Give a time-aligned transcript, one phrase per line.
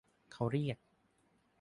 [0.31, 0.77] เค้าเรียก